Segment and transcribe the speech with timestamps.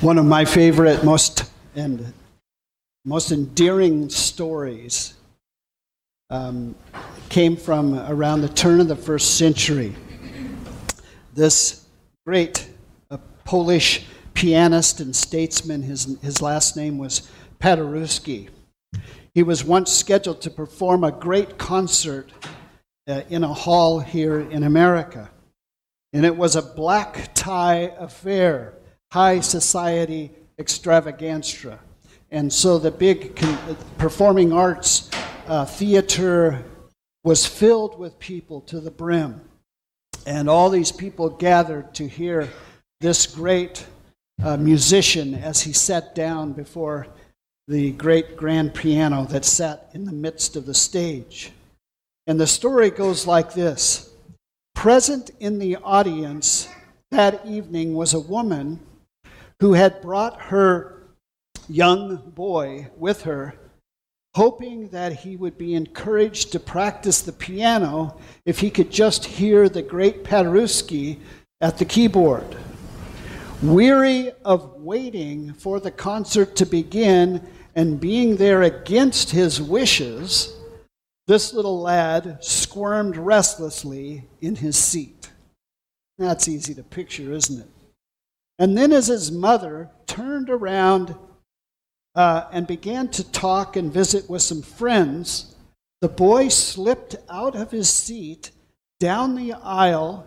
[0.00, 1.44] One of my favorite, most
[1.76, 2.14] and
[3.04, 5.12] most endearing stories
[6.30, 6.74] um,
[7.28, 9.94] came from around the turn of the first century.
[11.34, 11.84] This
[12.24, 12.70] great
[13.10, 18.48] uh, Polish pianist and statesman, his, his last name was Paderewski.
[19.34, 22.30] He was once scheduled to perform a great concert
[23.06, 25.30] uh, in a hall here in America.
[26.14, 28.72] And it was a black tie affair,
[29.12, 31.78] high society extravaganza.
[32.30, 35.10] And so the big con- performing arts
[35.48, 36.62] uh, theater
[37.24, 39.40] was filled with people to the brim.
[40.26, 42.48] And all these people gathered to hear
[43.00, 43.86] this great
[44.42, 47.06] uh, musician as he sat down before
[47.66, 51.52] the great grand piano that sat in the midst of the stage.
[52.26, 54.12] And the story goes like this
[54.74, 56.68] Present in the audience
[57.10, 58.78] that evening was a woman
[59.60, 61.02] who had brought her
[61.68, 63.54] young boy with her,
[64.34, 69.68] hoping that he would be encouraged to practice the piano if he could just hear
[69.68, 71.18] the great Paderewski
[71.60, 72.56] at the keyboard.
[73.62, 80.56] Weary of waiting for the concert to begin and being there against his wishes,
[81.26, 85.30] this little lad squirmed restlessly in his seat.
[86.18, 87.68] That's easy to picture, isn't it?
[88.60, 91.16] And then, as his mother turned around
[92.14, 95.54] uh, and began to talk and visit with some friends,
[96.02, 98.50] the boy slipped out of his seat
[99.00, 100.26] down the aisle,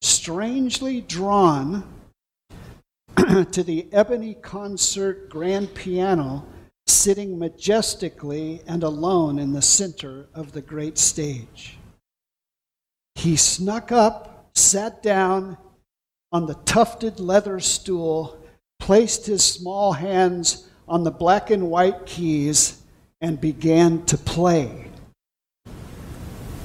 [0.00, 1.82] strangely drawn
[3.50, 6.46] to the ebony concert grand piano
[6.86, 11.78] sitting majestically and alone in the center of the great stage.
[13.16, 15.58] He snuck up, sat down
[16.36, 18.38] on the tufted leather stool,
[18.78, 22.82] placed his small hands on the black and white keys,
[23.22, 24.90] and began to play.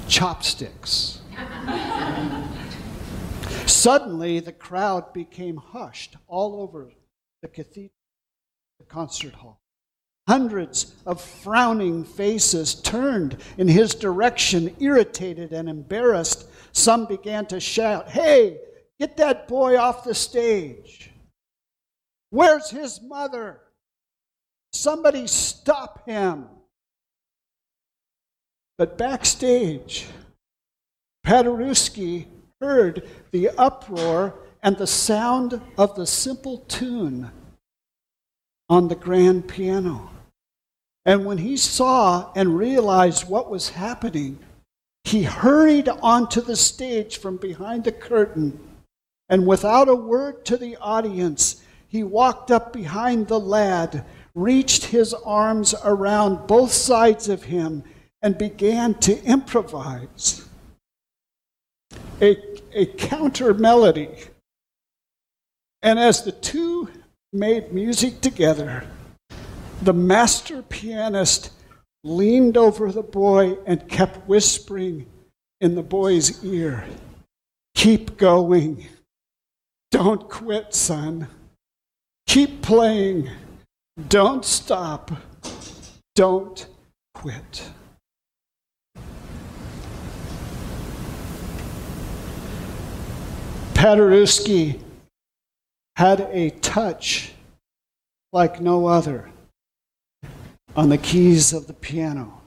[0.06, 1.22] Chopsticks.
[3.66, 6.90] Suddenly, the crowd became hushed all over
[7.40, 7.96] the cathedral,
[8.78, 9.58] the concert hall.
[10.28, 16.46] Hundreds of frowning faces turned in his direction, irritated and embarrassed.
[16.72, 18.58] Some began to shout, Hey,
[19.02, 21.10] get that boy off the stage.
[22.30, 23.58] Where's his mother?
[24.72, 26.46] Somebody stop him.
[28.78, 30.06] But backstage,
[31.26, 32.26] Paderewski
[32.60, 37.28] heard the uproar and the sound of the simple tune
[38.68, 40.10] on the grand piano.
[41.04, 44.38] And when he saw and realized what was happening,
[45.02, 48.60] he hurried onto the stage from behind the curtain,
[49.28, 55.14] and without a word to the audience, he walked up behind the lad, reached his
[55.14, 57.84] arms around both sides of him,
[58.22, 60.48] and began to improvise
[62.20, 62.36] a,
[62.72, 64.10] a counter melody.
[65.82, 66.88] And as the two
[67.32, 68.86] made music together,
[69.82, 71.50] the master pianist
[72.04, 75.06] leaned over the boy and kept whispering
[75.60, 76.86] in the boy's ear
[77.74, 78.86] Keep going.
[79.92, 81.28] Don't quit, son.
[82.26, 83.28] Keep playing.
[84.08, 85.10] Don't stop.
[86.14, 86.66] Don't
[87.14, 87.70] quit.
[93.74, 94.80] Paderewski
[95.96, 97.34] had a touch
[98.32, 99.28] like no other
[100.74, 102.40] on the keys of the piano,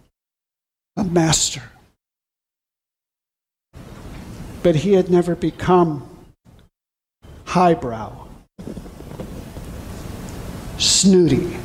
[0.98, 1.62] a master.
[4.64, 6.15] But he had never become
[7.56, 8.12] highbrow,
[10.78, 11.56] snooty,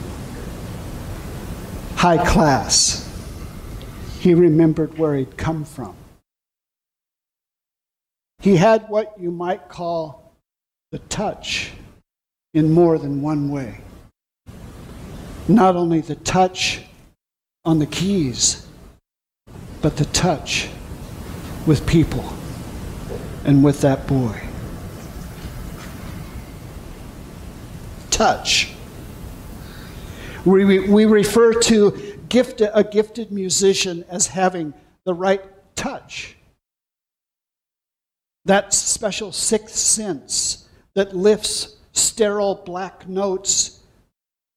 [1.96, 3.10] high class.
[4.20, 5.96] He remembered where he'd come from.
[8.38, 10.32] He had what you might call
[10.92, 11.72] the touch
[12.54, 13.80] in more than one way
[15.48, 16.82] not only the touch
[17.64, 18.64] on the keys,
[19.82, 20.68] but the touch
[21.66, 22.32] with people
[23.44, 24.49] and with that boy.
[28.20, 28.74] Touch.
[30.44, 32.18] We, we refer to
[32.74, 34.74] a gifted musician as having
[35.06, 35.42] the right
[35.74, 36.36] touch.
[38.44, 43.80] That special sixth sense that lifts sterile black notes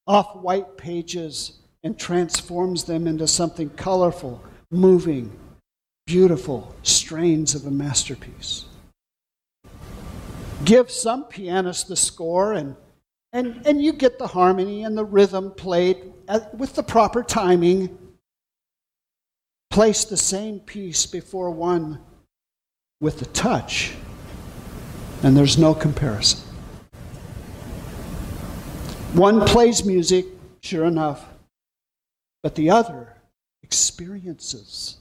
[0.06, 5.32] off white pages and transforms them into something colorful, moving,
[6.04, 8.66] beautiful strains of a masterpiece.
[10.66, 12.76] Give some pianists the score and,
[13.34, 16.12] and, and you get the harmony and the rhythm played
[16.56, 17.98] with the proper timing.
[19.70, 21.98] Place the same piece before one
[23.00, 23.92] with the touch,
[25.24, 26.48] and there's no comparison.
[29.14, 30.26] One plays music,
[30.62, 31.26] sure enough,
[32.44, 33.16] but the other
[33.64, 34.98] experiences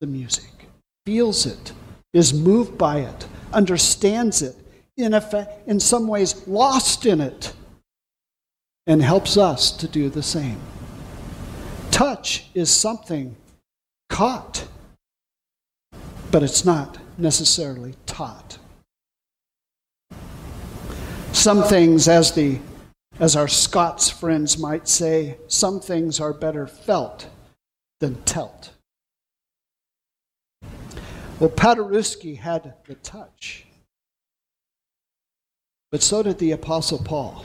[0.00, 0.68] the music,
[1.04, 1.72] feels it,
[2.14, 4.56] is moved by it, understands it,
[4.96, 7.52] in, effect, in some ways lost in it,
[8.86, 10.60] and helps us to do the same.
[11.90, 13.36] Touch is something
[14.08, 14.66] caught,
[16.30, 18.58] but it's not necessarily taught.
[21.32, 22.58] Some things, as the
[23.20, 27.28] as our Scots friends might say, some things are better felt
[28.00, 28.72] than telt.
[31.38, 33.66] Well, Paderewski had the touch,
[35.92, 37.44] but so did the Apostle Paul.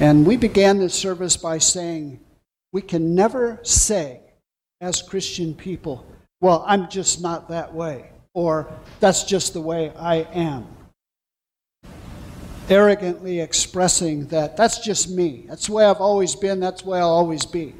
[0.00, 2.20] And we began this service by saying,
[2.72, 4.22] we can never say,
[4.80, 6.06] as Christian people,
[6.40, 8.66] well, I'm just not that way, or
[8.98, 10.66] that's just the way I am.
[12.70, 15.44] Arrogantly expressing that that's just me.
[15.48, 17.74] That's the way I've always been, that's the way I'll always be.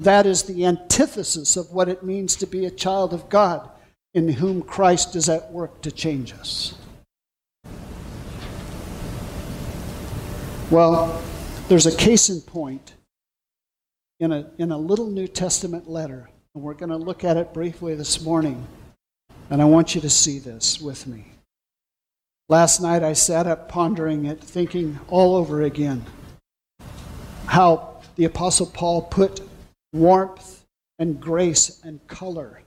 [0.00, 3.70] That is the antithesis of what it means to be a child of God
[4.12, 6.74] in whom Christ is at work to change us.
[10.70, 11.22] Well,
[11.68, 12.94] there's a case in point
[14.18, 17.52] in a, in a little New Testament letter, and we're going to look at it
[17.52, 18.66] briefly this morning.
[19.50, 21.26] And I want you to see this with me.
[22.48, 26.02] Last night I sat up pondering it, thinking all over again
[27.46, 29.42] how the Apostle Paul put
[29.92, 30.64] warmth
[30.98, 32.62] and grace and color.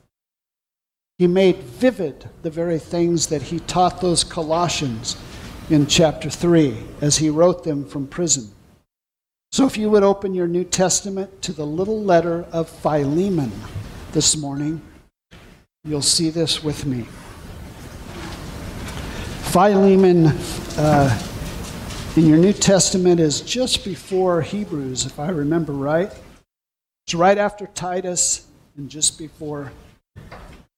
[1.18, 5.18] He made vivid the very things that he taught those Colossians
[5.70, 8.50] in chapter 3 as he wrote them from prison.
[9.52, 13.52] So if you would open your New Testament to the little letter of Philemon
[14.12, 14.82] this morning,
[15.84, 17.06] you'll see this with me.
[19.52, 20.28] Philemon
[20.78, 21.22] uh,
[22.16, 26.12] in your New Testament is just before Hebrews, if I remember right.
[27.06, 29.72] It's right after Titus and just before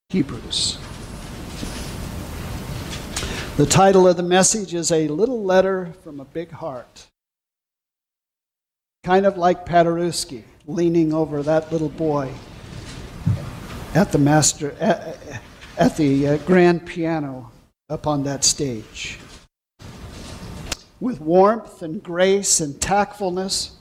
[0.09, 0.77] Hebrews.
[3.59, 7.07] The title of the message is A Little Letter from a Big Heart
[9.03, 12.31] kind of like Paderewski, leaning over that little boy
[13.93, 15.41] at the master at,
[15.77, 17.51] at the uh, grand piano
[17.89, 19.19] up on that stage.
[21.01, 23.75] With warmth and grace and tactfulness,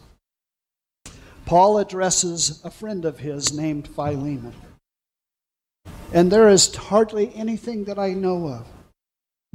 [1.47, 4.55] Paul addresses a friend of his named Philemon.
[6.13, 8.67] And there is hardly anything that I know of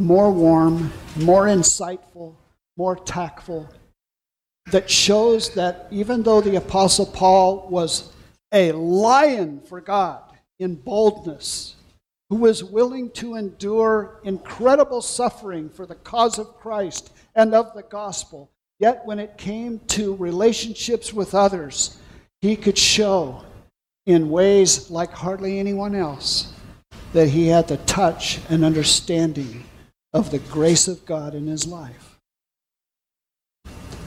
[0.03, 2.35] more warm, more insightful,
[2.75, 3.69] more tactful
[4.71, 8.11] that shows that even though the Apostle Paul was
[8.51, 10.21] a lion for God
[10.59, 11.75] in boldness,
[12.29, 17.83] who was willing to endure incredible suffering for the cause of Christ and of the
[17.83, 21.97] gospel, yet when it came to relationships with others,
[22.41, 23.43] he could show
[24.05, 26.51] in ways like hardly anyone else
[27.13, 29.63] that he had the touch and understanding
[30.13, 32.19] of the grace of God in his life.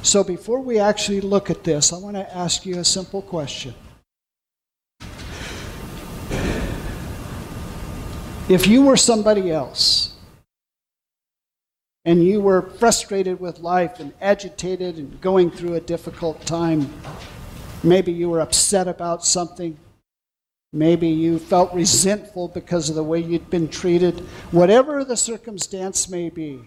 [0.02, 3.74] So before we actually look at this, I want to ask you a simple question.
[8.48, 10.16] If you were somebody else,
[12.06, 16.88] and you were frustrated with life and agitated and going through a difficult time,
[17.82, 19.76] maybe you were upset about something,
[20.76, 26.28] maybe you felt resentful because of the way you'd been treated, whatever the circumstance may
[26.28, 26.60] be,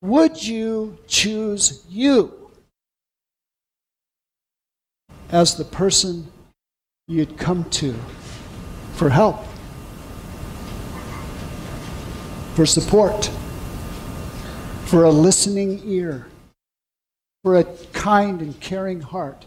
[0.00, 2.50] would you choose you
[5.30, 6.26] as the person
[7.08, 7.94] you'd come to
[8.94, 9.44] for help,
[12.54, 13.30] for support,
[14.84, 16.26] for a listening ear,
[17.42, 19.46] for a kind and caring heart?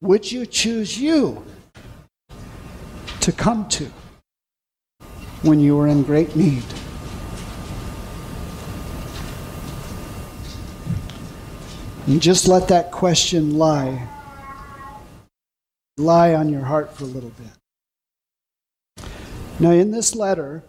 [0.00, 1.44] Would you choose you
[3.20, 3.86] to come to
[5.42, 6.64] when you are in great need?
[12.06, 14.08] And just let that question lie.
[15.96, 19.06] Lie on your heart for a little bit.
[19.60, 20.64] Now, in this letter,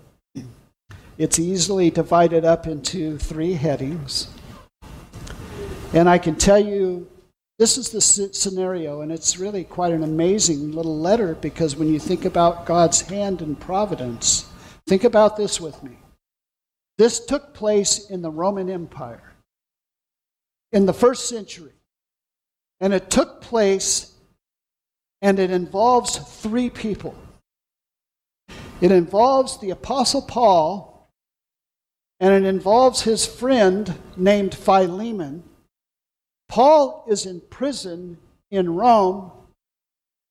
[1.18, 4.28] it's easily divided up into three headings.
[5.94, 7.08] And I can tell you
[7.62, 12.00] this is the scenario, and it's really quite an amazing little letter because when you
[12.00, 14.48] think about God's hand and providence,
[14.88, 16.00] think about this with me.
[16.98, 19.34] This took place in the Roman Empire.
[20.72, 21.74] in the first century.
[22.80, 24.12] And it took place,
[25.22, 27.14] and it involves three people.
[28.82, 31.12] It involves the Apostle Paul,
[32.20, 35.44] and it involves his friend named Philemon.
[36.52, 38.18] Paul is in prison
[38.52, 39.32] in Rome,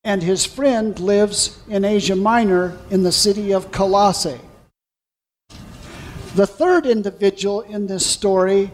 [0.04, 4.38] and his friend lives in Asia Minor in the city of Colossae.
[6.34, 8.70] The third individual in this story,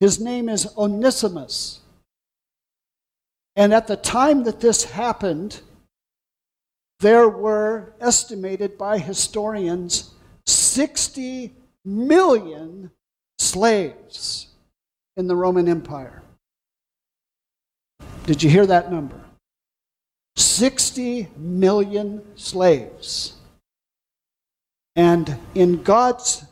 [0.00, 1.80] his name is Onesimus.
[3.54, 5.60] And at the time that this happened,
[7.00, 10.14] there were estimated by historians
[10.46, 11.52] 60
[11.84, 12.92] million
[13.38, 14.53] slaves
[15.16, 16.22] in the Roman Empire.
[18.26, 19.20] Did you hear that number?
[20.36, 23.34] 60 million slaves.
[24.96, 26.44] And in God's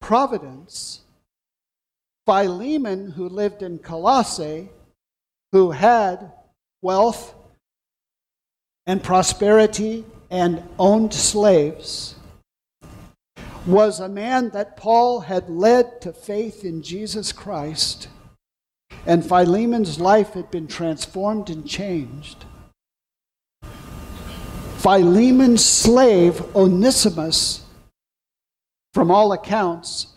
[0.00, 1.02] providence,
[2.26, 4.68] Philemon, who lived in Colossae,
[5.52, 6.32] who had
[6.82, 7.34] wealth
[8.86, 12.15] and prosperity and owned slaves,
[13.66, 18.08] was a man that Paul had led to faith in Jesus Christ.
[19.04, 22.44] And Philemon's life had been transformed and changed.
[24.78, 27.64] Philemon's slave, Onesimus,
[28.94, 30.14] from all accounts,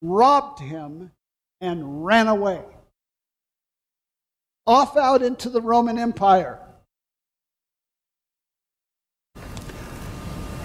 [0.00, 1.10] robbed him
[1.60, 2.62] and ran away.
[4.66, 6.60] Off out into the Roman Empire.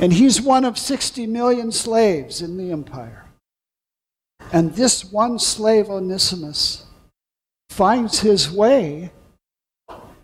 [0.04, 3.24] And he's one of 60 million slaves in the empire.
[4.52, 6.86] And this one slave, Onesimus,
[7.70, 9.14] finds his way,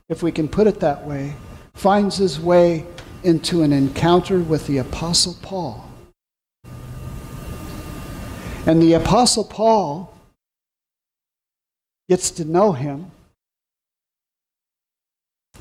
[0.09, 1.33] if we can put it that way,
[1.73, 2.85] finds his way
[3.23, 5.89] into an encounter with the Apostle Paul.
[8.65, 10.13] And the Apostle Paul
[12.09, 13.11] gets to know him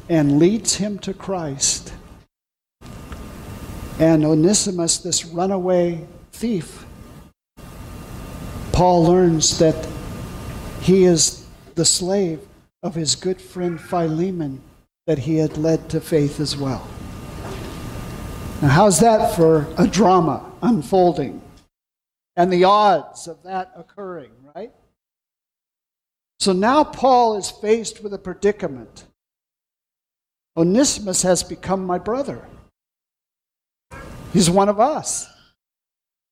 [0.09, 1.93] and leads him to Christ.
[3.99, 6.87] And Onesimus, this runaway thief,
[8.73, 9.89] Paul learns that
[10.81, 12.41] he is the slave
[12.83, 14.61] of his good friend Philemon
[15.07, 16.87] that he had led to faith as well.
[18.63, 21.43] Now, how's that for a drama unfolding?
[22.37, 24.73] And the odds of that occurring, right?
[26.39, 29.07] So now Paul is faced with a predicament.
[30.57, 32.45] Onesimus has become my brother.
[34.39, 35.29] He's one of us.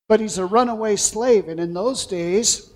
[0.09, 1.49] But he's a runaway slave.
[1.49, 2.71] And in those days,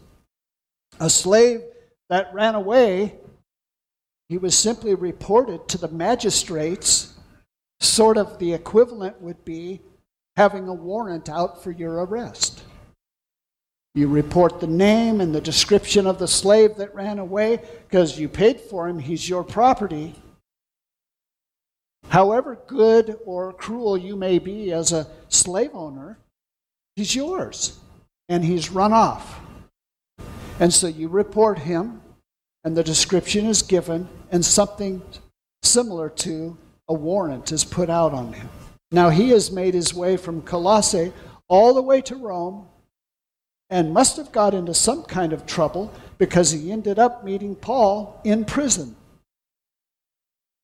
[0.98, 1.60] a slave
[2.08, 3.14] that ran away
[4.28, 7.14] he was simply reported to the magistrates.
[7.78, 9.82] Sort of the equivalent would be
[10.36, 12.64] having a warrant out for your arrest.
[13.94, 18.28] You report the name and the description of the slave that ran away because you
[18.28, 20.16] paid for him, he's your property.
[22.10, 26.18] However good or cruel you may be as a slave owner,
[26.96, 27.78] he's yours
[28.28, 29.40] and he's run off.
[30.58, 32.02] And so you report him
[32.64, 35.00] and the description is given, and something
[35.62, 38.48] similar to a warrant is put out on him.
[38.90, 41.12] Now he has made his way from Colossae
[41.48, 42.66] all the way to Rome
[43.70, 48.20] and must have got into some kind of trouble because he ended up meeting Paul
[48.24, 48.96] in prison.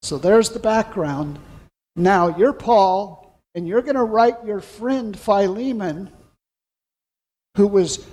[0.03, 1.38] So there's the background.
[1.97, 6.11] Now you're Paul, and you're going to write your friend Philemon,
[7.57, 8.07] who was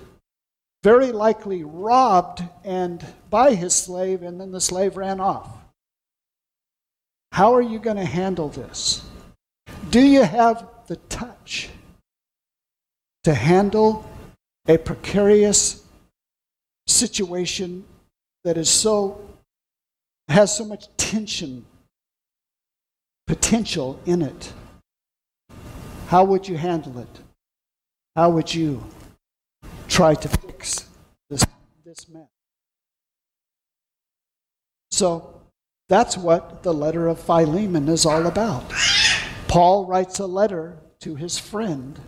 [0.83, 5.49] very likely robbed and by his slave and then the slave ran off
[7.31, 9.01] how are you going to handle this
[9.89, 11.69] do you have the touch
[13.23, 14.07] to handle
[14.67, 15.83] a precarious
[16.85, 17.83] situation
[18.43, 19.21] that is so
[20.27, 21.65] has so much tension
[23.27, 24.53] potential in it
[26.07, 27.19] how would you handle it
[28.15, 28.83] how would you
[29.93, 30.87] try to fix
[31.29, 31.45] this,
[31.85, 32.27] this mess.
[34.89, 35.41] So
[35.87, 38.63] that's what the letter of Philemon is all about.
[39.47, 41.99] Paul writes a letter to his friend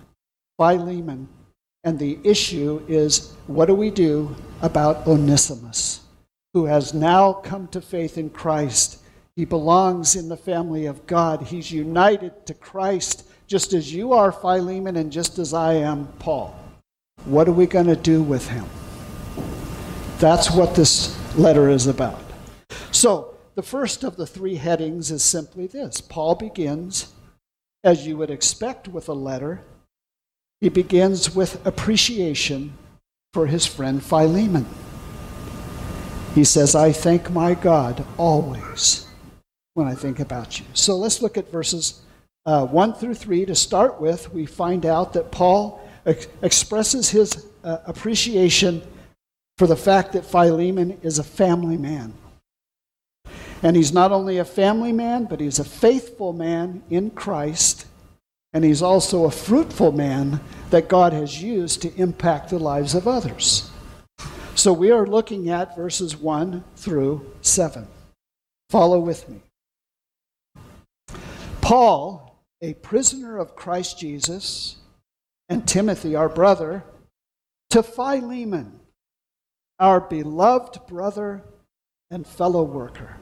[0.58, 1.28] Philemon,
[1.84, 6.02] and the issue is what do we do about Onesimus,
[6.56, 8.98] who has now come to faith in Christ?
[9.36, 11.42] He belongs in the family of God.
[11.42, 16.58] He's united to Christ just as you are, Philemon, and just as I am, Paul.
[17.26, 18.66] What are we going to do with him?
[20.20, 22.22] That's what this letter is about.
[22.92, 27.14] So, the first of the three headings is simply this Paul begins,
[27.84, 29.62] as you would expect with a letter,
[30.62, 32.74] he begins with appreciation
[33.34, 34.66] for his friend Philemon.
[36.34, 39.06] He says, I thank my God always
[39.76, 40.66] when I think about you.
[40.74, 42.02] So let's look at verses
[42.46, 44.34] uh, 1 through 3 to start with.
[44.34, 48.82] We find out that Paul ex- expresses his uh, appreciation
[49.58, 52.14] for the fact that Philemon is a family man.
[53.64, 57.86] And he's not only a family man, but he's a faithful man in Christ.
[58.54, 60.40] And he's also a fruitful man
[60.70, 63.70] that God has used to impact the lives of others.
[64.56, 67.88] So we are looking at verses 1 through 7.
[68.70, 69.42] Follow with me.
[71.66, 74.76] Paul, a prisoner of Christ Jesus,
[75.50, 76.84] and Timothy, our brother,
[77.72, 78.80] to Philemon,
[79.80, 81.42] our beloved brother
[82.12, 83.18] and fellow worker,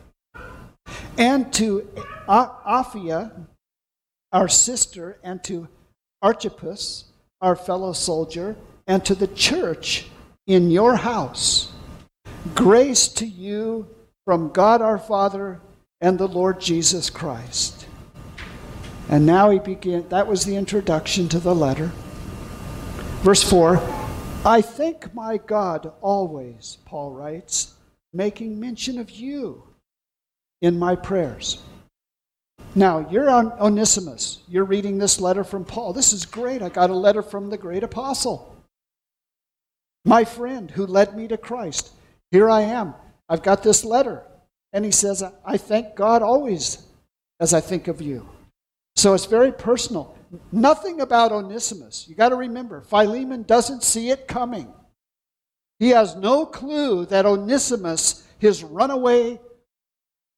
[1.17, 1.87] and to
[2.27, 3.31] Apphia,
[4.33, 5.69] our sister, and to
[6.21, 7.05] Archippus,
[7.39, 10.07] our fellow soldier, and to the church
[10.47, 11.71] in your house.
[12.55, 13.87] Grace to you
[14.25, 15.61] from God our Father
[16.01, 17.87] and the Lord Jesus Christ.
[19.13, 21.91] And now he began, that was the introduction to the letter.
[23.21, 23.79] Verse 4
[24.43, 27.75] I thank my God always, Paul writes,
[28.11, 29.65] making mention of you
[30.63, 31.61] in my prayers.
[32.73, 34.39] Now, you're on Onesimus.
[34.47, 35.93] You're reading this letter from Paul.
[35.93, 36.63] This is great.
[36.63, 38.57] I got a letter from the great apostle,
[40.05, 41.91] my friend who led me to Christ.
[42.31, 42.95] Here I am.
[43.29, 44.23] I've got this letter.
[44.73, 46.87] And he says, I thank God always
[47.39, 48.27] as I think of you.
[49.03, 50.15] So it's very personal.
[50.53, 52.07] Nothing about Onesimus.
[52.07, 54.73] You got to remember, Philemon doesn't see it coming.
[55.77, 59.41] He has no clue that Onesimus, his runaway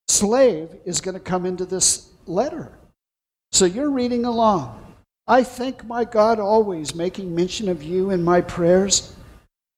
[0.08, 2.72] slave, is going to come into this letter.
[3.52, 4.84] So you're reading along.
[5.28, 9.16] I thank my God always, making mention of you in my prayers.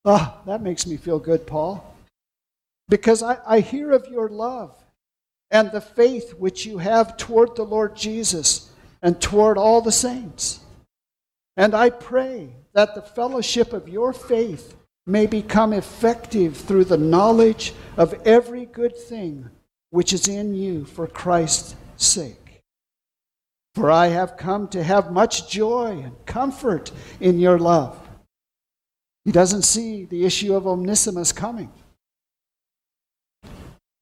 [0.06, 1.94] Ah, oh, that makes me feel good, Paul.
[2.88, 4.82] Because I, I hear of your love
[5.52, 8.67] and the faith which you have toward the Lord Jesus
[9.08, 10.60] and toward all the saints.
[11.56, 17.74] And I pray that the fellowship of your faith may become effective through the knowledge
[17.96, 19.50] of every good thing
[19.92, 22.60] which is in you for Christ's sake.
[23.76, 26.92] For I have come to have much joy and comfort
[27.22, 27.98] in your love.
[29.24, 31.72] He doesn't see the issue of Onesimus coming.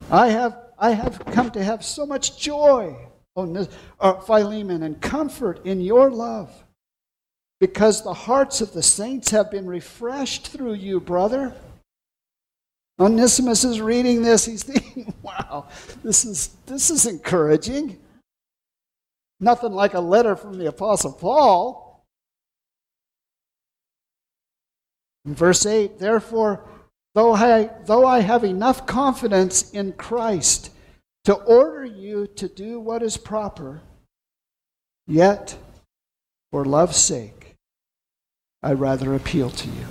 [0.10, 6.10] I have, I have come to have so much joy Philemon, and comfort in your
[6.10, 6.64] love,
[7.60, 11.54] because the hearts of the saints have been refreshed through you, brother.
[12.98, 14.46] Onesimus is reading this.
[14.46, 15.68] He's thinking, wow,
[16.02, 17.98] this is, this is encouraging.
[19.42, 22.06] Nothing like a letter from the Apostle Paul.
[25.26, 26.64] In verse 8, therefore,
[27.16, 30.70] though I, though I have enough confidence in Christ
[31.26, 33.82] to order you to do what is proper,
[35.08, 35.58] yet,
[36.52, 37.56] for love's sake,
[38.64, 39.86] I rather appeal to you.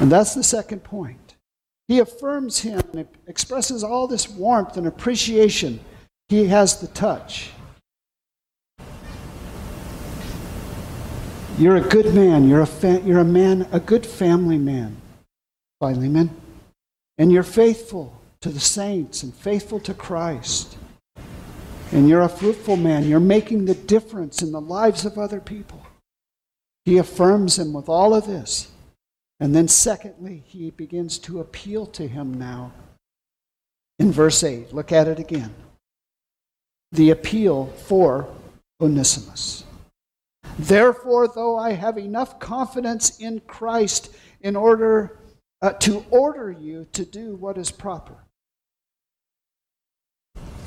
[0.00, 1.36] And that's the second point.
[1.86, 5.80] He affirms him and expresses all this warmth and appreciation.
[6.28, 7.50] He has the touch.
[11.58, 12.48] You're a good man.
[12.48, 14.96] You're a, fa- you're a man, a good family man,
[15.80, 16.30] Philemon.
[17.18, 20.76] And you're faithful to the saints and faithful to Christ.
[21.92, 23.08] And you're a fruitful man.
[23.08, 25.80] You're making the difference in the lives of other people.
[26.84, 28.70] He affirms him with all of this.
[29.40, 32.72] And then, secondly, he begins to appeal to him now.
[33.98, 35.54] In verse 8, look at it again.
[36.92, 38.28] The appeal for
[38.78, 39.64] Onesimus.
[40.58, 45.18] Therefore, though I have enough confidence in Christ in order
[45.62, 48.18] uh, to order you to do what is proper,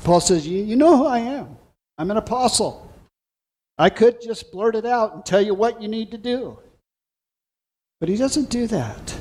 [0.08, 1.58] Paul says, you, know who I am.
[1.98, 2.90] I'm an apostle.
[3.76, 6.58] I could just blurt it out and tell you what you need to do.
[8.00, 9.14] But he doesn't do that.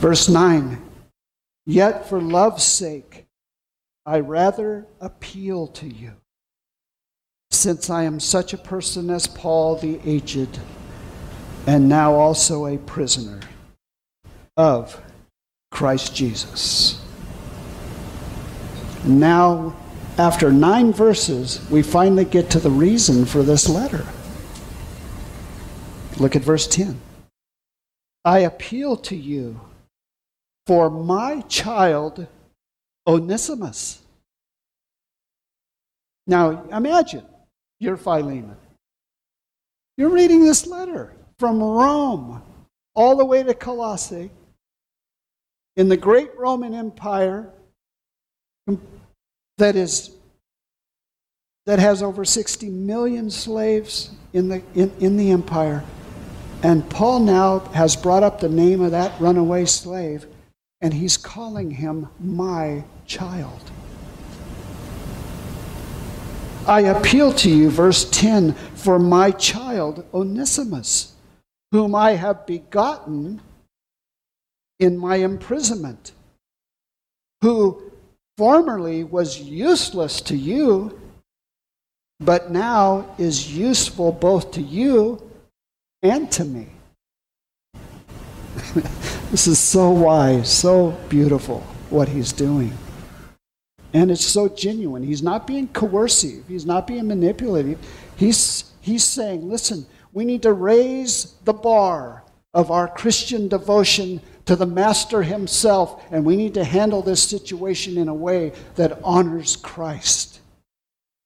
[0.00, 0.82] Verse 9
[1.64, 3.24] Yet for love's sake,
[4.04, 6.12] I rather appeal to you,
[7.50, 10.58] since I am such a person as Paul the aged,
[11.66, 13.40] and now also a prisoner
[14.58, 15.00] of
[15.70, 17.00] Christ Jesus.
[19.06, 19.76] Now,
[20.18, 24.04] after nine verses, we finally get to the reason for this letter.
[26.18, 27.00] Look at verse 10.
[28.24, 29.60] I appeal to you
[30.66, 32.26] for my child
[33.06, 34.02] Onesimus.
[36.26, 37.24] Now, imagine
[37.78, 38.56] you're Philemon.
[39.96, 42.42] You're reading this letter from Rome
[42.96, 44.30] all the way to Colossae,
[45.76, 47.50] in the great Roman Empire
[49.58, 50.10] that is
[51.66, 55.84] that has over 60 million slaves in the, in, in the empire.
[56.62, 60.26] And Paul now has brought up the name of that runaway slave,
[60.80, 63.70] and he's calling him my child.
[66.66, 71.14] I appeal to you, verse 10, for my child Onesimus,
[71.72, 73.40] whom I have begotten
[74.78, 76.12] in my imprisonment,
[77.40, 77.85] who
[78.36, 81.00] formerly was useless to you,
[82.20, 85.22] but now is useful both to you
[86.02, 86.68] and to me.
[89.30, 92.76] this is so wise, so beautiful what he's doing.
[93.92, 95.02] And it's so genuine.
[95.02, 97.78] He's not being coercive, he's not being manipulative.
[98.16, 102.22] He's, he's saying, listen, we need to raise the bar
[102.54, 107.98] of our Christian devotion to the Master Himself, and we need to handle this situation
[107.98, 110.40] in a way that honors Christ.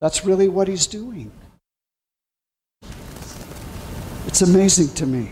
[0.00, 1.30] That's really what He's doing.
[4.26, 5.30] It's amazing to me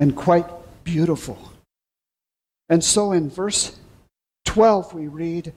[0.00, 0.46] and quite
[0.84, 1.52] beautiful.
[2.68, 3.78] And so in verse
[4.44, 5.52] 12, we read,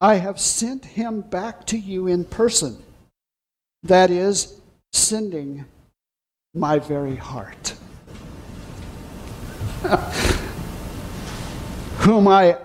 [0.00, 2.82] I have sent him back to you in person.
[3.82, 4.60] That is,
[4.92, 5.64] sending
[6.54, 7.74] my very heart.
[11.98, 12.58] Whom I,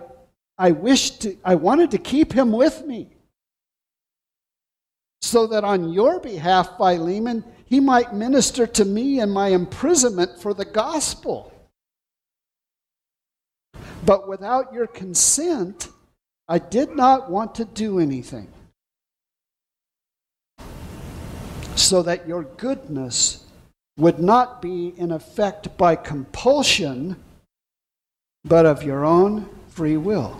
[0.57, 3.09] I wished to, I wanted to keep him with me.
[5.21, 10.53] So that on your behalf, Philemon, he might minister to me in my imprisonment for
[10.53, 11.51] the gospel.
[14.05, 15.89] But without your consent,
[16.47, 18.49] I did not want to do anything
[21.75, 23.42] so that your goodness
[23.97, 27.15] would not be in effect by compulsion,
[28.43, 30.39] but of your own free will.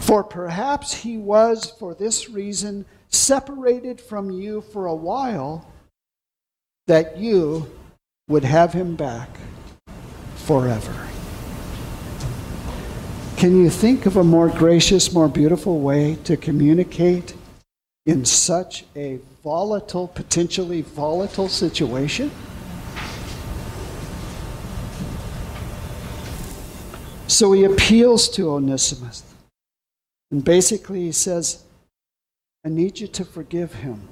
[0.00, 5.66] For perhaps he was, for this reason, separated from you for a while,
[6.86, 7.70] that you
[8.28, 9.30] would have him back
[10.36, 11.08] forever.
[13.36, 17.34] Can you think of a more gracious, more beautiful way to communicate
[18.06, 22.30] in such a volatile, potentially volatile situation?
[27.28, 29.22] So he appeals to Onesimus.
[30.30, 31.62] And basically, he says,
[32.64, 34.08] I need you to forgive him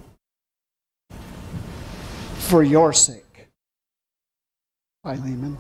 [2.37, 3.49] for your sake,
[5.03, 5.57] Philemon.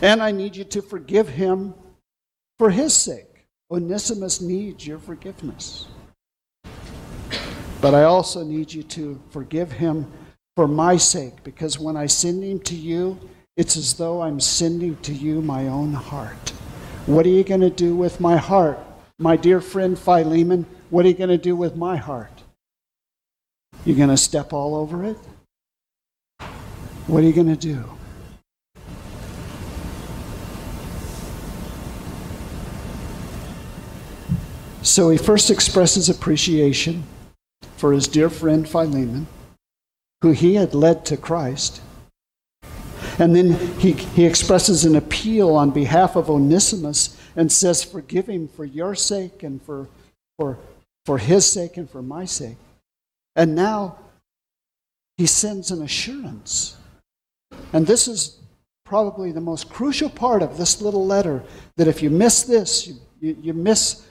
[0.00, 1.74] And I need you to forgive him
[2.58, 3.46] for his sake.
[3.70, 5.86] Onesimus needs your forgiveness.
[7.82, 10.06] But I also need you to forgive him
[10.54, 13.18] for my sake, because when I send him to you,
[13.56, 16.50] it's as though I'm sending to you my own heart.
[17.06, 18.78] What are you going to do with my heart?
[19.18, 22.44] My dear friend Philemon, what are you going to do with my heart?
[23.84, 25.18] You going to step all over it?
[27.08, 27.84] What are you going to do?
[34.82, 37.02] So he first expresses appreciation
[37.82, 39.26] for his dear friend Philemon,
[40.20, 41.80] who he had led to Christ.
[43.18, 48.46] And then he, he expresses an appeal on behalf of Onesimus and says, Forgive him
[48.46, 49.88] for your sake and for,
[50.38, 50.58] for,
[51.06, 52.56] for his sake and for my sake.
[53.34, 53.98] And now
[55.16, 56.76] he sends an assurance.
[57.72, 58.38] And this is
[58.84, 61.42] probably the most crucial part of this little letter
[61.76, 64.06] that if you miss this, you, you, you miss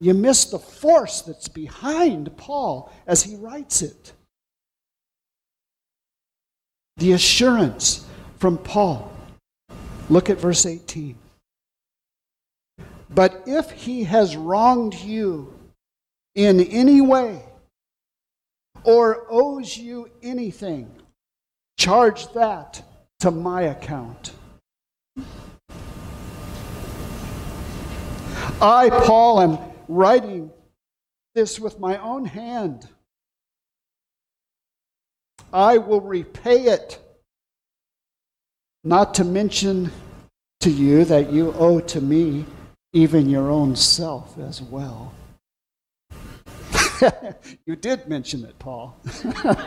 [0.00, 4.12] you miss the force that's behind Paul as he writes it.
[6.98, 8.06] The assurance
[8.38, 9.12] from Paul.
[10.08, 11.16] Look at verse 18.
[13.10, 15.52] But if he has wronged you
[16.34, 17.42] in any way
[18.84, 20.90] or owes you anything,
[21.76, 22.82] charge that
[23.20, 24.32] to my account.
[28.60, 30.50] I, Paul, am writing
[31.34, 32.88] this with my own hand.
[35.52, 36.98] I will repay it.
[38.84, 39.90] Not to mention
[40.60, 42.44] to you that you owe to me
[42.92, 45.12] even your own self as well.
[47.66, 48.96] you did mention it, Paul.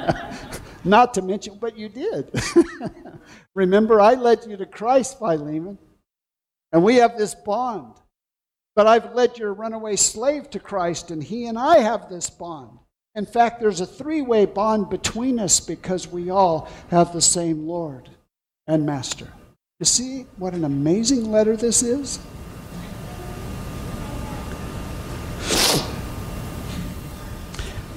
[0.84, 2.31] Not to mention, but you did.
[3.55, 5.77] Remember, I led you to Christ, Philemon,
[6.71, 7.93] and we have this bond.
[8.75, 12.79] But I've led your runaway slave to Christ, and he and I have this bond.
[13.15, 17.67] In fact, there's a three way bond between us because we all have the same
[17.67, 18.10] Lord
[18.67, 19.27] and Master.
[19.79, 22.19] You see what an amazing letter this is?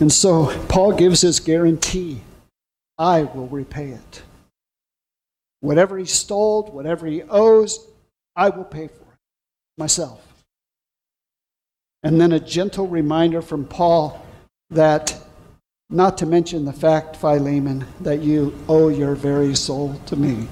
[0.00, 2.20] And so Paul gives his guarantee
[2.98, 4.22] I will repay it.
[5.60, 7.86] Whatever he stole, whatever he owes,
[8.34, 9.18] I will pay for it
[9.78, 10.33] myself.
[12.04, 14.24] And then a gentle reminder from Paul
[14.68, 15.16] that,
[15.88, 20.46] not to mention the fact, Philemon, that you owe your very soul to me.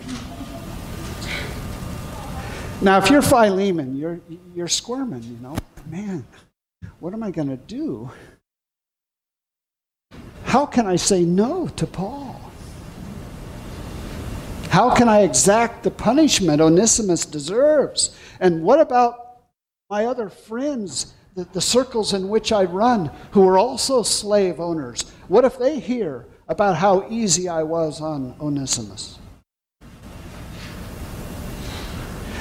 [2.81, 4.19] Now, if you're Philemon, you're,
[4.55, 6.27] you're squirming, you know, man,
[7.01, 8.11] what am I going to do?
[10.45, 12.41] How can I say no to Paul?
[14.71, 18.19] How can I exact the punishment Onesimus deserves?
[18.41, 19.37] And what about
[19.91, 25.11] my other friends, the, the circles in which I run, who are also slave owners?
[25.29, 29.19] What if they hear about how easy I was on Onesimus?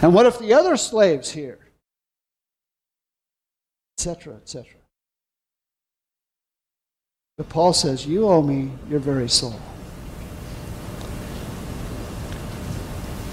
[0.01, 1.59] And what if the other slaves hear?
[3.97, 4.65] Etc., etc.
[7.37, 9.59] But Paul says, You owe me your very soul.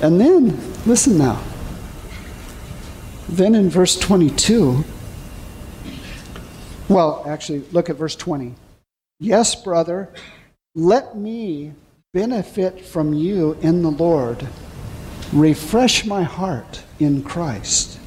[0.00, 1.42] And then, listen now.
[3.28, 4.84] Then in verse 22,
[6.88, 8.54] well, actually, look at verse 20.
[9.20, 10.10] Yes, brother,
[10.74, 11.72] let me
[12.14, 14.46] benefit from you in the Lord.
[15.32, 17.98] Refresh my heart in Christ.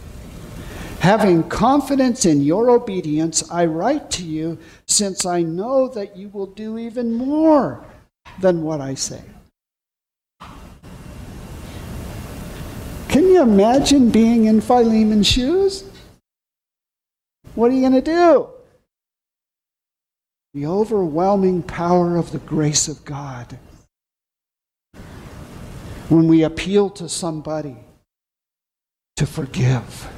[0.99, 6.45] Having confidence in your obedience, I write to you, since I know that you will
[6.45, 7.83] do even more
[8.39, 9.21] than what I say.
[13.09, 15.83] Can you imagine being in Philemon's shoes?
[17.55, 18.47] What are you going to do?
[20.53, 23.57] The overwhelming power of the grace of God.
[26.09, 27.77] When we appeal to somebody
[29.15, 30.09] to forgive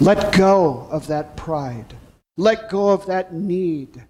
[0.00, 1.94] let go of that pride.
[2.36, 4.02] Let go of that need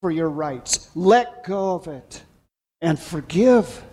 [0.00, 0.90] for your rights.
[0.94, 2.22] Let go of it
[2.80, 3.84] and forgive.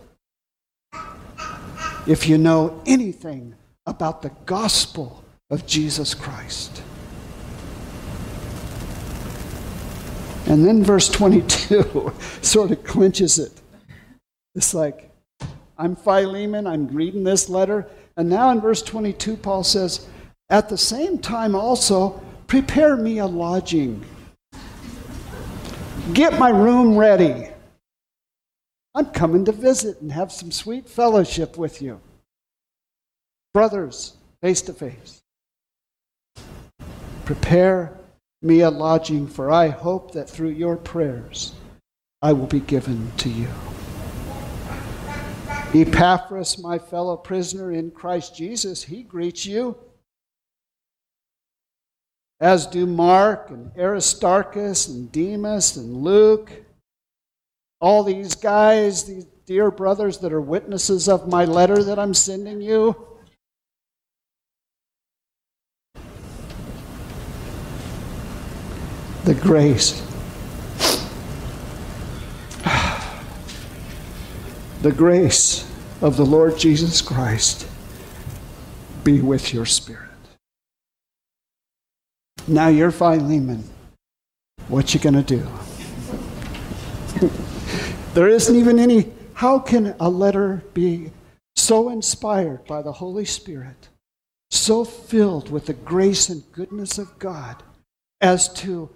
[2.08, 6.82] If you know anything about the gospel of Jesus Christ.
[10.48, 13.52] And then verse 22 sort of clinches it.
[14.54, 15.12] It's like,
[15.78, 17.88] I'm Philemon, I'm reading this letter.
[18.16, 20.08] And now in verse 22, Paul says,
[20.50, 24.06] at the same time, also, prepare me a lodging.
[26.14, 27.50] Get my room ready.
[28.94, 32.00] I'm coming to visit and have some sweet fellowship with you.
[33.54, 35.22] Brothers, face to face.
[37.26, 37.98] Prepare
[38.46, 41.54] me a lodging, for I hope that through your prayers
[42.22, 43.48] I will be given to you.
[45.74, 49.78] Epaphras, my fellow prisoner in Christ Jesus, he greets you
[52.40, 56.52] as do Mark and Aristarchus and Demas and Luke.
[57.80, 62.62] All these guys, these dear brothers that are witnesses of my letter that I'm sending
[62.62, 63.15] you.
[69.46, 70.02] Grace.
[74.82, 77.68] The grace of the Lord Jesus Christ
[79.04, 80.10] be with your spirit.
[82.48, 83.64] Now you're Philemon.
[84.68, 85.48] What you gonna do?
[88.16, 89.12] there isn't even any.
[89.36, 91.12] How can a letter be
[91.56, 93.90] so inspired by the Holy Spirit,
[94.50, 97.62] so filled with the grace and goodness of God,
[98.22, 98.90] as to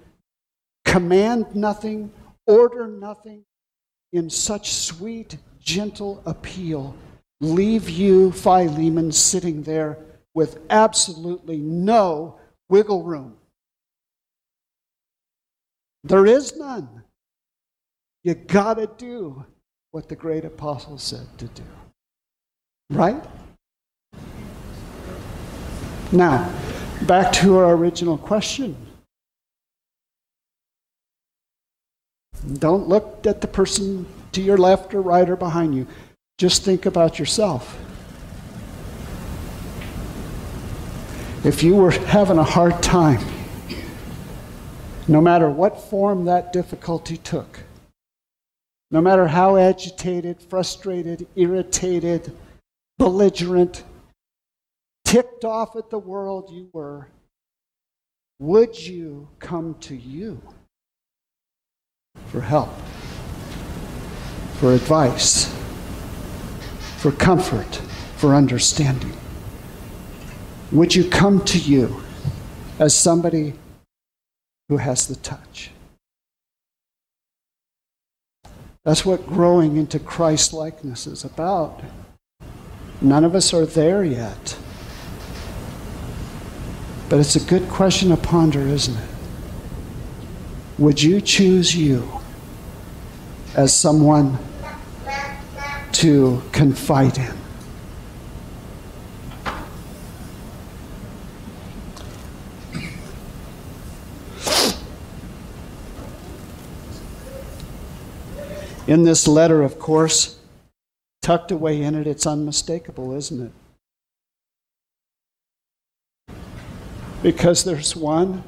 [0.90, 2.12] command nothing,
[2.48, 3.46] order nothing,
[4.12, 6.96] in such sweet, gentle appeal,
[7.42, 10.00] leave you, Philemon, sitting there
[10.34, 13.36] with absolutely no wiggle room?
[16.04, 17.04] There is none.
[18.24, 19.46] You got to do
[19.92, 21.64] what the great apostle said to do.
[22.90, 23.24] Right?
[26.12, 26.52] Now,
[27.04, 28.76] back to our original question.
[32.54, 35.88] Don't look at the person to your left or right or behind you.
[36.38, 37.78] Just think about yourself.
[41.44, 43.26] If you were having a hard time,
[45.08, 47.62] no matter what form that difficulty took,
[48.92, 52.36] no matter how agitated, frustrated, irritated,
[52.98, 53.84] belligerent,
[55.06, 57.08] ticked off at the world you were,
[58.40, 60.42] would you come to you
[62.32, 62.70] for help,
[64.60, 65.54] for advice,
[66.98, 67.82] for comfort,
[68.18, 69.14] for understanding.
[70.72, 72.04] Would you come to you
[72.78, 73.54] as somebody
[74.68, 75.72] who has the touch?
[78.86, 81.82] That's what growing into Christ likeness is about.
[83.02, 84.58] None of us are there yet.
[87.10, 89.10] But it's a good question to ponder, isn't it?
[90.78, 92.19] Would you choose you
[93.60, 94.38] as someone
[95.92, 97.38] to confide in?
[108.88, 110.40] In this letter, of course,
[111.22, 113.52] tucked away in it, it's unmistakable, isn't
[116.28, 116.36] it?
[117.22, 118.42] Because there's one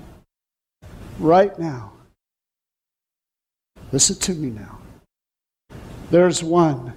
[1.20, 1.92] right now.
[3.92, 4.81] Listen to me now.
[6.12, 6.92] There's one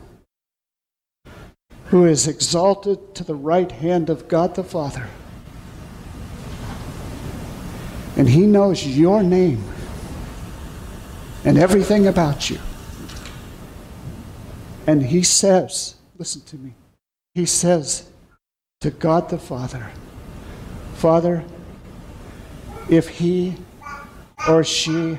[1.86, 5.06] who is exalted to the right hand of God the Father.
[8.16, 9.62] And he knows your name
[11.44, 12.58] and everything about you.
[14.88, 16.74] And he says, listen to me,
[17.34, 18.10] he says
[18.80, 19.92] to God the Father,
[20.94, 21.44] Father,
[22.90, 23.54] if he
[24.48, 25.18] or she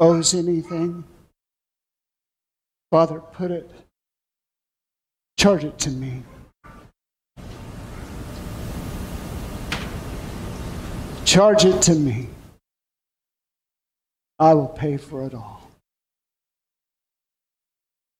[0.00, 1.04] owes anything,
[2.90, 3.70] Father, put it,
[5.38, 6.22] charge it to me.
[11.26, 12.30] Charge it to me.
[14.38, 15.70] I will pay for it all.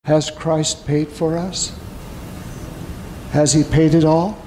[0.04, 1.78] Has Christ paid for us?
[3.31, 4.38] Has He paid it all?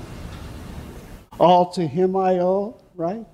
[1.39, 3.25] All to Him I owe, right?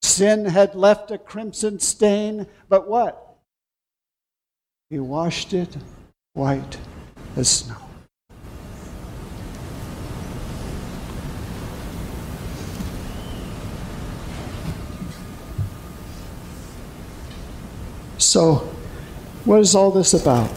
[0.00, 3.29] Sin had left a crimson stain, but what?
[4.90, 5.76] He washed it
[6.32, 6.76] white
[7.36, 7.76] as snow.
[18.18, 18.68] So,
[19.44, 20.50] what is all this about?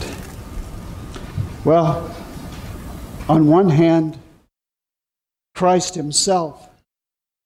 [1.63, 2.13] Well,
[3.29, 4.17] on one hand,
[5.53, 6.69] Christ himself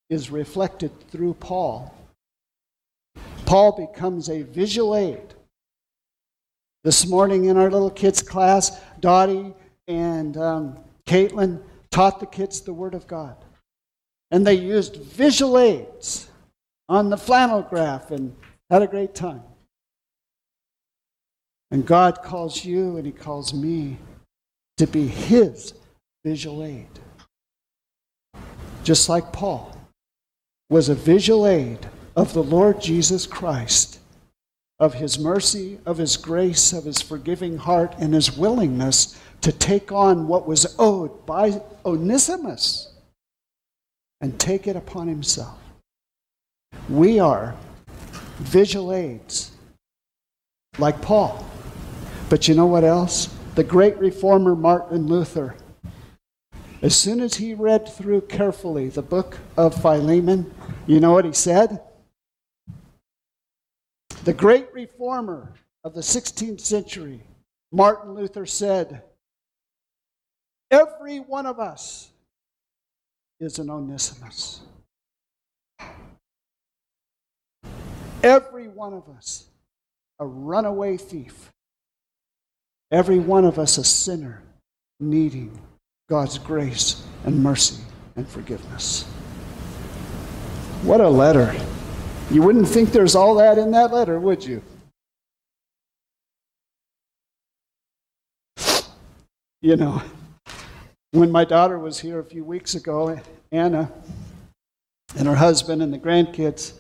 [0.10, 1.94] is reflected through Paul.
[3.46, 5.34] Paul becomes a visual aid.
[6.84, 9.54] This morning in our little kids' class, Dottie
[9.88, 11.62] and um, Caitlin
[11.92, 13.36] taught the kids the Word of God.
[14.32, 16.30] And they used visual aids
[16.90, 18.36] on the flannel graph and
[18.70, 19.44] had a great time.
[21.72, 23.98] And God calls you and He calls me
[24.78, 25.74] to be His
[26.24, 26.88] visual aid.
[28.84, 29.76] Just like Paul
[30.70, 34.00] was a visual aid of the Lord Jesus Christ,
[34.80, 39.92] of His mercy, of His grace, of His forgiving heart, and His willingness to take
[39.92, 42.94] on what was owed by Onesimus
[44.22, 45.58] and take it upon Himself.
[46.90, 47.56] We are
[48.40, 49.52] visual aids
[50.78, 51.46] like Paul.
[52.30, 53.30] But you know what else?
[53.56, 55.56] The great reformer Martin Luther,
[56.82, 60.54] as soon as he read through carefully the book of Philemon,
[60.86, 61.80] you know what he said?
[64.28, 65.54] The great reformer
[65.86, 67.22] of the 16th century,
[67.72, 69.04] Martin Luther said,
[70.70, 72.10] Every one of us
[73.40, 74.60] is an Onesimus.
[78.22, 79.46] Every one of us,
[80.20, 81.54] a runaway thief.
[82.92, 84.44] Every one of us a sinner
[85.00, 85.58] needing
[86.10, 87.82] God's grace and mercy
[88.18, 89.04] and forgiveness.
[90.84, 91.56] What a letter.
[92.30, 94.62] You wouldn't think there's all that in that letter, would you?
[99.62, 100.02] You know,
[101.12, 103.18] when my daughter was here a few weeks ago,
[103.52, 103.90] Anna,
[105.18, 106.74] and her husband and the grandkids,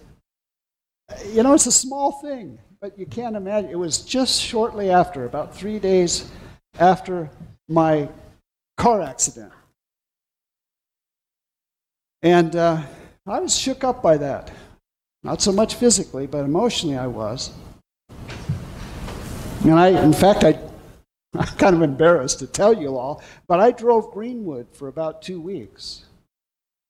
[1.31, 2.59] you know, it's a small thing.
[2.79, 3.71] But you can't imagine.
[3.71, 6.29] It was just shortly after, about three days
[6.77, 7.29] after
[7.67, 8.07] my
[8.75, 9.51] car accident.
[12.21, 12.83] And uh,
[13.25, 14.51] I was shook up by that.
[15.23, 17.51] Not so much physically, but emotionally I was.
[19.63, 20.59] And I, in fact, I,
[21.35, 25.41] I'm kind of embarrassed to tell you all, but I drove Greenwood for about two
[25.41, 26.05] weeks.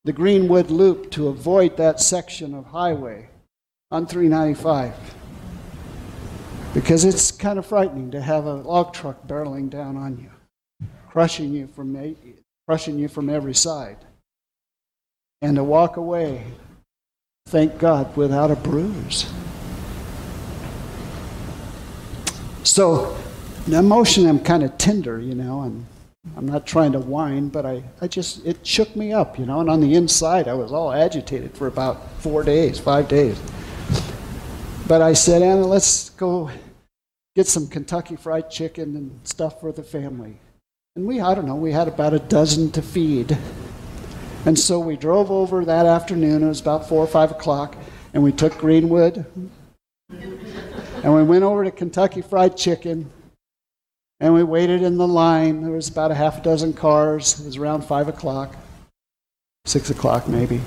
[0.03, 3.29] The Greenwood Loop to avoid that section of highway
[3.91, 4.93] on 395
[6.73, 11.51] because it's kind of frightening to have a log truck barreling down on you, crushing
[11.51, 12.15] you from,
[12.67, 13.97] crushing you from every side,
[15.41, 16.43] and to walk away,
[17.47, 19.31] thank God, without a bruise.
[22.63, 23.17] So,
[23.67, 25.85] emotion, I'm kind of tender, you know, and
[26.35, 29.61] I'm not trying to whine, but I, I just, it shook me up, you know,
[29.61, 33.39] and on the inside I was all agitated for about four days, five days.
[34.85, 36.49] But I said, Anna, let's go
[37.35, 40.37] get some Kentucky Fried Chicken and stuff for the family.
[40.97, 43.37] And we, I don't know, we had about a dozen to feed.
[44.47, 47.75] And so we drove over that afternoon, it was about four or five o'clock,
[48.13, 49.25] and we took Greenwood.
[50.09, 53.11] And we went over to Kentucky Fried Chicken,
[54.21, 55.63] and we waited in the line.
[55.63, 57.41] There was about a half a dozen cars.
[57.41, 58.55] It was around five o'clock,
[59.65, 60.61] six o'clock maybe.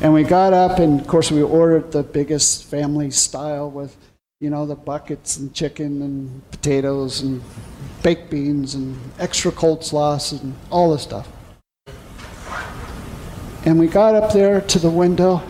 [0.00, 3.96] And we got up, and of course, we ordered the biggest family style with,
[4.40, 7.44] you know, the buckets and chicken and potatoes and
[8.02, 11.28] baked beans and extra cold sauce and all this stuff.
[13.66, 15.42] And we got up there to the window,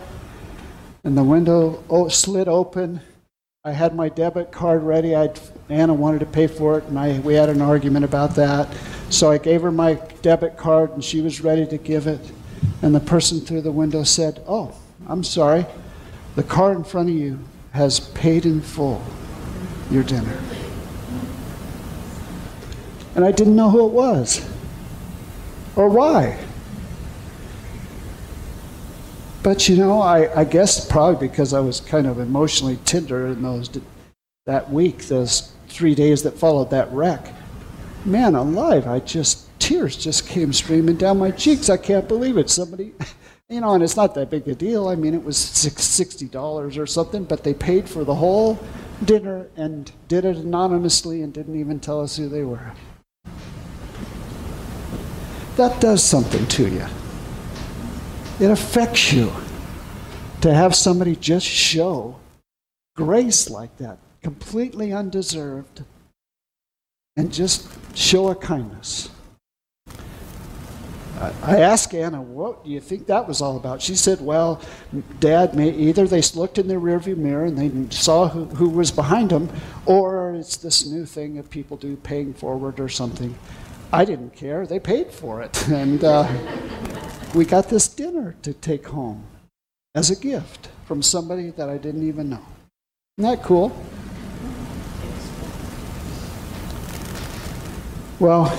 [1.05, 3.03] and the window slid open.
[3.63, 5.15] I had my debit card ready.
[5.15, 5.39] I'd,
[5.69, 8.75] Anna wanted to pay for it, and I, we had an argument about that.
[9.11, 12.33] So I gave her my debit card, and she was ready to give it.
[12.81, 14.75] And the person through the window said, Oh,
[15.07, 15.67] I'm sorry.
[16.37, 17.39] The car in front of you
[17.73, 19.05] has paid in full
[19.91, 20.41] your dinner.
[23.15, 24.49] And I didn't know who it was
[25.77, 26.43] or why.
[29.47, 33.43] But you know, I, I guess probably because I was kind of emotionally tender in
[33.43, 33.71] those
[34.45, 37.33] that week, those three days that followed that wreck.
[38.05, 41.71] Man alive, I just tears just came streaming down my cheeks.
[41.71, 42.51] I can't believe it.
[42.51, 42.93] Somebody,
[43.49, 44.89] you know, and it's not that big a deal.
[44.89, 48.59] I mean, it was $60 or something, but they paid for the whole
[49.05, 52.73] dinner and did it anonymously and didn't even tell us who they were.
[55.55, 56.87] That does something to you.
[58.39, 59.33] It affects you
[60.43, 62.17] to have somebody just show
[62.95, 65.85] grace like that, completely undeserved,
[67.17, 69.09] and just show a kindness.
[71.19, 73.81] I asked Anna, what do you think that was all about?
[73.81, 74.61] She said, well,
[75.19, 79.31] Dad, either they looked in their rearview mirror and they saw who, who was behind
[79.31, 79.51] them,
[79.87, 83.35] or it's this new thing that people do, paying forward or something.
[83.93, 84.67] I didn't care.
[84.67, 85.69] They paid for it.
[85.69, 86.29] And uh,
[87.37, 89.23] we got this dinner to take home
[89.95, 92.43] as a gift from somebody that I didn't even know.
[93.19, 93.77] Isn't that cool?
[98.19, 98.59] Well,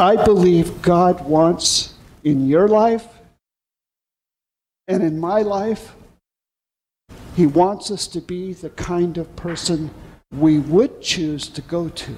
[0.00, 1.94] I believe God wants
[2.24, 3.06] in your life
[4.88, 5.94] and in my life,
[7.36, 9.90] He wants us to be the kind of person
[10.32, 12.16] we would choose to go to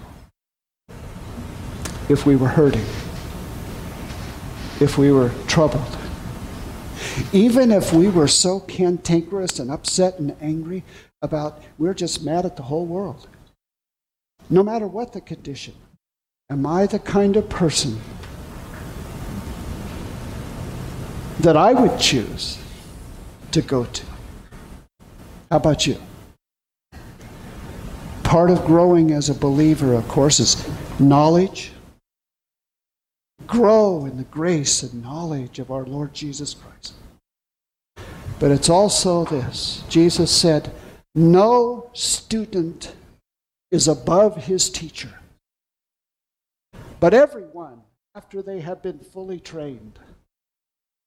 [2.08, 2.86] if we were hurting,
[4.82, 5.96] if we were troubled.
[7.32, 10.82] Even if we were so cantankerous and upset and angry
[11.22, 13.28] about, we're just mad at the whole world.
[14.50, 15.74] No matter what the condition.
[16.50, 17.98] Am I the kind of person
[21.40, 22.58] that I would choose
[23.52, 24.06] to go to?
[25.50, 25.96] How about you?
[28.22, 30.68] Part of growing as a believer, of course, is
[30.98, 31.71] knowledge.
[33.46, 36.94] Grow in the grace and knowledge of our Lord Jesus Christ.
[38.38, 40.72] But it's also this Jesus said,
[41.14, 42.94] No student
[43.70, 45.10] is above his teacher.
[47.00, 47.82] But everyone,
[48.14, 49.98] after they have been fully trained,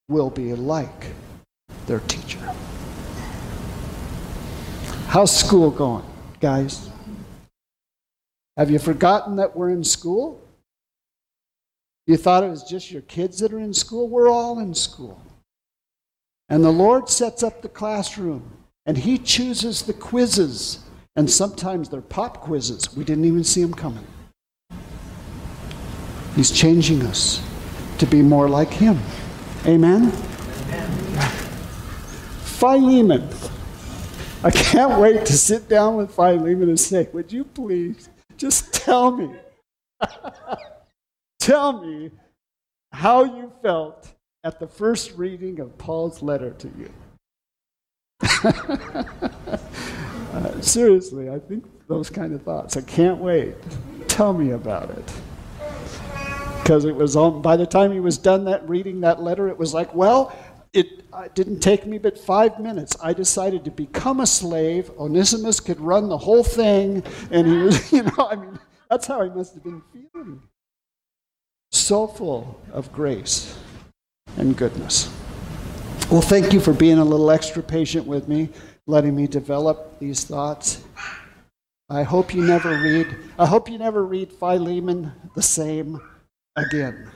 [0.10, 1.08] will be like
[1.88, 2.40] their teacher.
[5.08, 6.06] How's school going,
[6.40, 6.90] guys?
[8.58, 10.42] Have you forgotten that we're in school?
[12.08, 14.08] You thought it was just your kids that are in school?
[14.08, 15.22] We're all in school.
[16.50, 18.52] And the Lord sets up the classroom,
[18.86, 20.80] and He chooses the quizzes.
[21.16, 22.96] And sometimes they're pop quizzes.
[22.96, 24.06] We didn't even see them coming.
[26.36, 27.42] He's changing us
[27.98, 29.00] to be more like Him.
[29.66, 30.12] Amen?
[30.12, 30.92] Amen.
[32.44, 33.30] Philemon.
[34.44, 39.12] I can't wait to sit down with Philemon and say, Would you please just tell
[39.12, 39.32] me,
[41.46, 42.10] tell me
[42.92, 44.12] how you felt
[44.44, 46.90] at the first reading of Paul's letter to you?
[50.34, 52.78] uh, seriously, I think those kind of thoughts.
[52.78, 53.54] I can't wait.
[54.08, 55.14] Tell me about it
[56.64, 59.56] because it was on, by the time he was done that reading that letter, it
[59.56, 60.36] was like, well,
[60.74, 62.98] it, it didn't take me but five minutes.
[63.04, 64.90] I decided to become a slave.
[64.98, 68.58] Onesimus could run the whole thing, and he was, you know, I mean,
[68.90, 70.42] that's how he must have been feeling.
[71.76, 73.60] So full of grace
[74.38, 75.14] and goodness.
[76.10, 78.48] Well, thank you for being a little extra patient with me,
[78.88, 80.86] letting me develop these thoughts.
[81.90, 83.14] I hope you never read.
[83.38, 86.00] I hope you never read Philemon the same
[86.56, 87.12] again.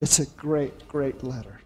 [0.00, 1.60] It's a great, great letter.